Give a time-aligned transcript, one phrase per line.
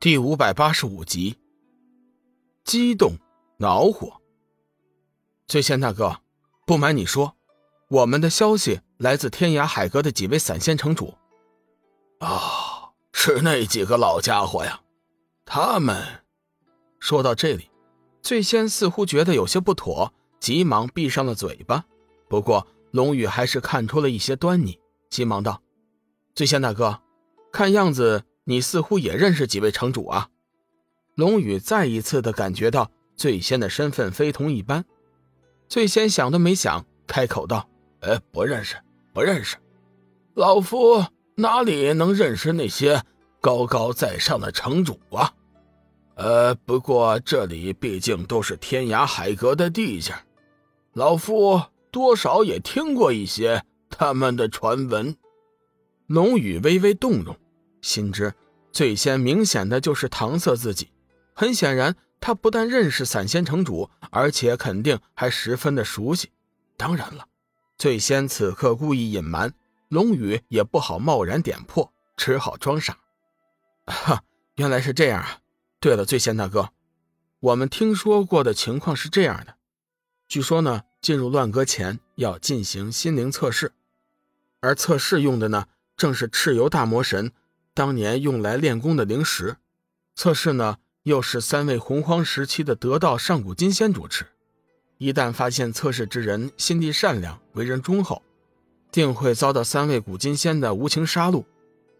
[0.00, 1.36] 第五百八十五集，
[2.64, 3.14] 激动
[3.56, 4.22] 恼火。
[5.48, 6.20] 醉仙大哥，
[6.64, 7.34] 不瞒你说，
[7.88, 11.14] 我们的消息来自天涯海阁的几位散仙城主。
[12.20, 14.80] 啊，是那几个老家伙呀！
[15.44, 16.00] 他们
[17.00, 17.68] 说到这里，
[18.22, 21.84] 醉仙似乎觉得有些不妥，急忙闭上了嘴巴。
[22.28, 24.78] 不过龙宇还是看出了一些端倪，
[25.10, 25.60] 急忙道
[26.36, 27.02] ：“醉仙大哥，
[27.50, 30.30] 看样子……”你似乎也认识几位城主啊？
[31.16, 34.82] 龙宇再一次的感觉到醉仙的身份非同一般。
[35.68, 37.68] 醉仙想都没想，开口道
[38.00, 38.76] ：“哎，不认识，
[39.12, 39.58] 不认识。
[40.32, 43.02] 老夫哪里能认识那些
[43.38, 45.30] 高高在上的城主啊？
[46.14, 50.14] 呃，不过这里毕竟都是天涯海阁的地界，
[50.94, 55.14] 老夫多少也听过一些他们的传闻。”
[56.08, 57.36] 龙宇微微动容。
[57.88, 58.34] 心知
[58.70, 60.90] 醉仙明显的就是搪塞自己，
[61.34, 66.30] 很显然他不但认识散仙城主，而且肯定还十分的熟悉。
[66.76, 67.26] 当然了，
[67.78, 69.54] 醉仙此刻故意隐瞒，
[69.88, 72.98] 龙宇也不好贸然点破，只好装傻。
[73.86, 74.22] 哈，
[74.56, 75.38] 原来是这样啊！
[75.80, 76.68] 对了，醉仙大哥，
[77.40, 79.54] 我们听说过的情况是这样的：
[80.28, 83.72] 据说呢，进入乱阁前要进行心灵测试，
[84.60, 87.32] 而测试用的呢，正是蚩尤大魔神。
[87.78, 89.56] 当年用来练功的灵石，
[90.16, 94.26] 测试呢又是三位洪荒时期的得道上古金仙主持。
[94.96, 98.20] 一旦发现测试之人心地善良、为人忠厚，
[98.90, 101.44] 定会遭到三位古金仙的无情杀戮。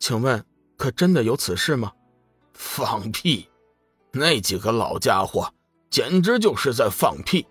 [0.00, 0.44] 请问，
[0.76, 1.92] 可真的有此事吗？
[2.52, 3.46] 放屁！
[4.10, 5.54] 那几个老家伙
[5.88, 7.46] 简直就是在放屁，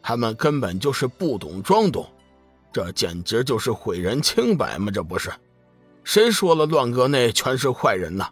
[0.00, 2.08] 他们根本就是不懂装懂，
[2.72, 4.92] 这简直就是毁人清白吗？
[4.92, 5.32] 这不是？
[6.04, 8.28] 谁说了乱阁内全是坏人呢？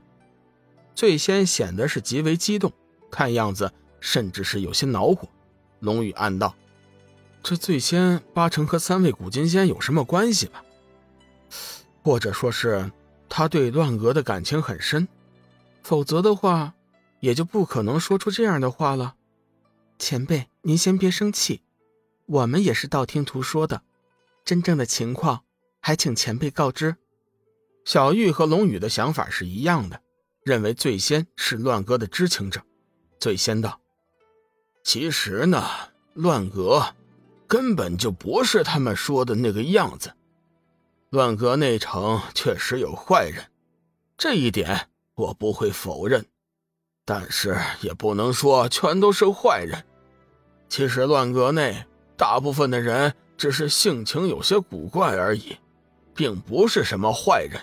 [0.94, 2.72] 醉仙显得是极为激动，
[3.10, 5.28] 看样子甚至是有些恼火。
[5.80, 6.54] 龙宇暗道：
[7.40, 10.64] 这醉仙八成和三位古金仙有什么关系吧？
[12.02, 12.90] 或者说是
[13.28, 15.06] 他对乱阁的感情很深，
[15.82, 16.74] 否则的话，
[17.20, 19.14] 也就不可能说出这样的话了。
[20.00, 21.62] 前辈，您先别生气，
[22.26, 23.82] 我们也是道听途说的，
[24.44, 25.44] 真正的情况
[25.80, 26.96] 还请前辈告知。
[27.88, 29.98] 小玉和龙宇的想法是一样的，
[30.44, 32.60] 认为醉仙是乱阁的知情者。
[33.18, 33.80] 醉仙道
[34.84, 35.66] ：“其实呢，
[36.12, 36.84] 乱阁
[37.46, 40.12] 根本就不是他们说的那个样子。
[41.08, 43.42] 乱阁内城确实有坏人，
[44.18, 46.22] 这一点我不会否认。
[47.06, 49.82] 但是也不能说全都是坏人。
[50.68, 51.86] 其实乱阁内
[52.18, 55.56] 大部分的人只是性情有些古怪而已，
[56.14, 57.58] 并不是什么坏人。”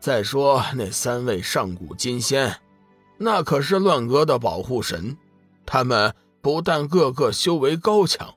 [0.00, 2.58] 再说那三位上古金仙，
[3.18, 5.14] 那可是乱阁的保护神，
[5.66, 8.34] 他们不但个个修为高强，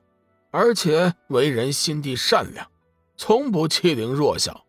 [0.50, 2.70] 而且为人心地善良，
[3.16, 4.66] 从不欺凌弱小。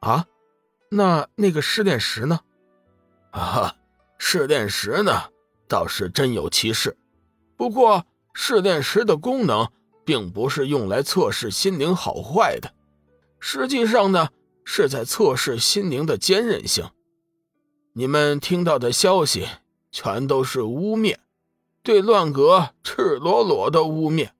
[0.00, 0.24] 啊，
[0.88, 2.40] 那那个试炼石呢？
[3.32, 3.76] 啊，
[4.16, 5.12] 试炼石呢，
[5.68, 6.96] 倒是真有其事。
[7.58, 9.68] 不过试炼石的功能
[10.02, 12.72] 并不是用来测试心灵好坏的，
[13.38, 14.30] 实际上呢。
[14.72, 16.88] 是在测试心灵的坚韧性。
[17.94, 19.48] 你们听到的消息
[19.90, 21.16] 全都是污蔑，
[21.82, 24.30] 对乱格赤裸裸的污蔑。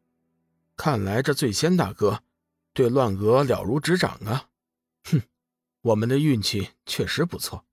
[0.76, 2.22] 看来这醉仙大哥
[2.72, 4.46] 对乱格了如指掌啊！
[5.10, 5.20] 哼，
[5.82, 7.64] 我们的运气确实不错。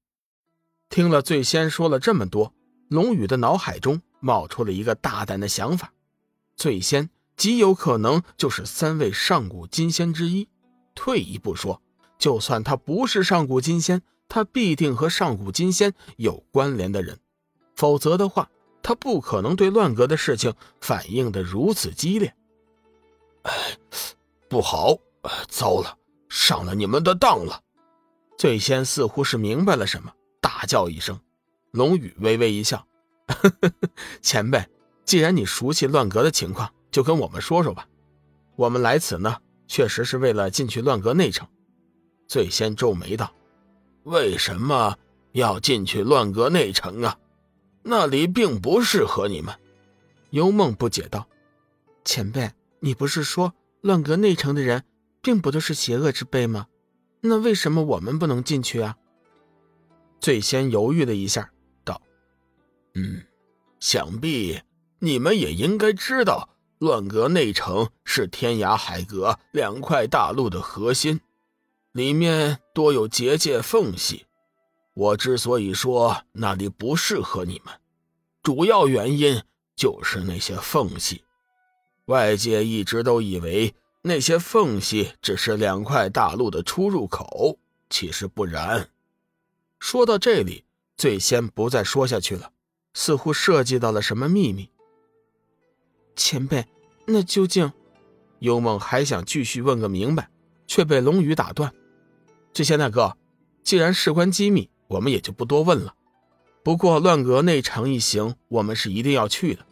[0.89, 2.55] 听了醉仙说了这么多，
[2.89, 5.93] 龙宇的脑海中冒出了一个大胆的想法：
[6.55, 10.49] 醉仙极有可能就是三位上古金仙之一。
[10.95, 11.79] 退一步说。
[12.17, 17.19] 就算他不是上古金仙，他必定和上古金仙有关联的人，
[17.75, 18.49] 否则的话，
[18.81, 22.33] 他不可能对乱阁的事情反应的如此激烈。
[23.43, 23.51] 哎，
[24.49, 24.97] 不好，
[25.47, 25.97] 糟了，
[26.27, 27.61] 上了你们的当了！
[28.37, 30.11] 醉仙似乎是明白了什么，
[30.41, 31.19] 大叫一声。
[31.71, 32.85] 龙宇微微一笑
[34.21, 34.65] ：“前辈，
[35.05, 37.87] 既然你熟悉乱阁的情况，就跟我们说说吧。
[38.55, 39.37] 我们来此呢，
[39.67, 41.47] 确实是为了进去乱阁内城。”
[42.27, 43.33] 最先皱眉道
[44.03, 44.97] ：“为什么
[45.31, 47.17] 要进去乱阁内城啊？
[47.83, 49.55] 那里并不适合你们。”
[50.31, 51.25] 幽梦不解道
[52.03, 52.51] ：“前辈，
[52.81, 54.83] 你不是说乱阁内城的人
[55.21, 56.67] 并不都是邪恶之辈吗？
[57.21, 58.97] 那为什么我们不能进去啊？”
[60.19, 61.49] 最先犹豫了一下，
[61.85, 62.01] 道
[62.95, 63.23] ：“嗯，
[63.79, 64.59] 想必
[64.99, 71.21] 你们也应该知道，乱阁内城是天涯海阁两块大陆的核心。”
[71.97, 74.27] 里面多有结界缝隙，
[74.93, 77.73] 我之所以说那里不适合你们，
[78.43, 79.41] 主要原因
[79.75, 81.23] 就是那些缝隙。
[82.05, 83.73] 外界一直都以为
[84.03, 87.57] 那些缝隙只是两块大陆的出入口，
[87.89, 88.87] 其实不然。
[89.79, 90.65] 说到这里，
[90.97, 92.51] 最先不再说下去了，
[92.93, 94.69] 似乎涉及到了什么秘密。
[96.15, 96.63] 前辈，
[97.07, 97.73] 那究竟……
[98.37, 100.29] 幽梦还想继续问个明白，
[100.67, 101.73] 却被龙宇打断。
[102.57, 103.15] 这仙大哥，
[103.61, 105.93] 既然事关机密，我们也就不多问了。
[106.63, 109.63] 不过乱阁内城一行，我们是一定要去的。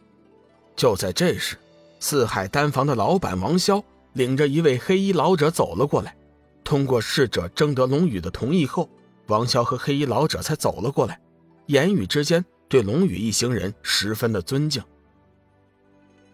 [0.76, 1.58] 就在这时，
[2.00, 3.84] 四海丹房的老板王潇
[4.14, 6.16] 领着一位黑衣老者走了过来。
[6.64, 8.88] 通过侍者征得龙宇的同意后，
[9.26, 11.20] 王潇和黑衣老者才走了过来，
[11.66, 14.84] 言语之间对龙宇一行人十分的尊敬。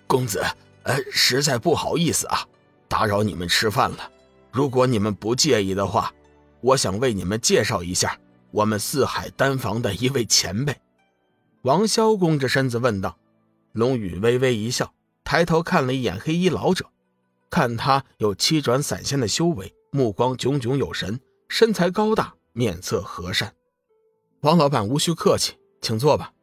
[0.06, 0.44] 公子。
[0.84, 2.46] 呃，实在不好意思啊，
[2.90, 4.12] 打扰你们吃饭了。
[4.52, 6.14] 如果你们不介意的话，
[6.62, 8.20] 我想为你们介绍一下
[8.52, 10.76] 我们四海丹房的一位前辈。
[11.64, 13.18] 王潇弓着身子问道。
[13.74, 14.94] 龙宇微微一笑，
[15.24, 16.86] 抬头看了一眼黑衣老者，
[17.50, 23.54] 看他有七转散仙的修为，目光炯炯有神，身材高大，面色和善。
[24.42, 26.34] 王老板无需客气，请坐吧。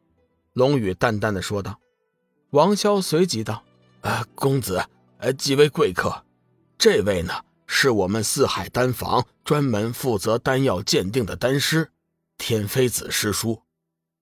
[0.53, 1.79] 龙宇淡淡的说道。
[2.49, 3.63] 王潇随即道。
[4.01, 4.83] 呃，公子，
[5.17, 6.23] 呃，几位贵客，
[6.77, 7.33] 这位呢
[7.71, 11.91] 是我们四海丹房专门负责丹药鉴定的丹师，
[12.35, 13.61] 天妃子师叔。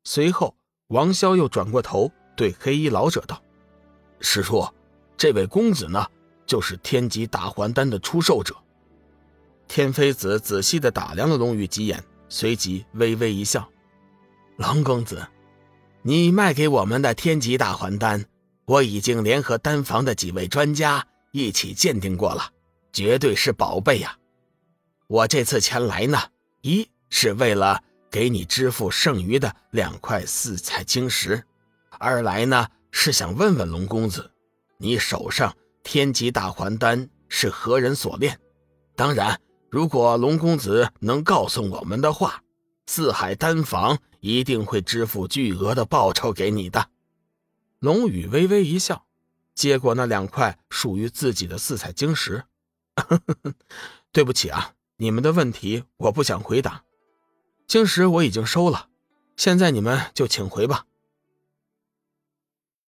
[0.04, 0.54] 随后，
[0.90, 3.42] 王潇又转过头对黑衣老者道
[4.20, 4.68] ：“师叔，
[5.16, 6.06] 这位公子呢，
[6.46, 8.54] 就是天级大还丹的出售者。”
[9.66, 13.68] 天妃子仔细的打量了龙宇几眼，随即微微一笑
[14.58, 15.26] ：“龙公子，
[16.02, 18.26] 你卖给我们的天级大还丹。”
[18.68, 22.52] 我已经联合丹房的几位专家一起鉴定过了，
[22.98, 24.18] 绝对是宝贝呀！
[25.06, 26.18] 我这次前来呢，
[26.62, 31.44] 一是为了给你支付剩余的两块四彩晶石，
[32.00, 34.32] 二来呢是想问问龙公子，
[34.80, 38.40] 你手上天级大还丹是何人所炼？
[38.96, 39.40] 当然，
[39.70, 42.42] 如果龙公子能告诉我们的话，
[42.88, 46.90] 四海丹房一定会支付巨额的报酬给你的。
[47.78, 49.06] 龙宇微微一笑，
[49.54, 52.44] 接过那两块属于自己的四彩晶石。
[54.12, 56.84] 对不起啊，你们的问题我不想回答。
[57.68, 58.88] 晶石我已经收了，
[59.36, 60.86] 现在你们就请回吧。